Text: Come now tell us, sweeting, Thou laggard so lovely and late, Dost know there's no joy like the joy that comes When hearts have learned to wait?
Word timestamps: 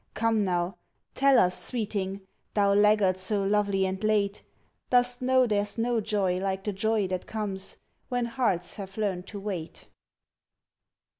Come 0.15 0.43
now 0.43 0.77
tell 1.13 1.37
us, 1.37 1.55
sweeting, 1.63 2.21
Thou 2.55 2.73
laggard 2.73 3.17
so 3.17 3.43
lovely 3.43 3.85
and 3.85 4.03
late, 4.03 4.41
Dost 4.89 5.21
know 5.21 5.45
there's 5.45 5.77
no 5.77 6.01
joy 6.01 6.39
like 6.39 6.63
the 6.63 6.73
joy 6.73 7.05
that 7.05 7.27
comes 7.27 7.77
When 8.09 8.25
hearts 8.25 8.77
have 8.77 8.97
learned 8.97 9.27
to 9.27 9.39
wait? 9.39 9.89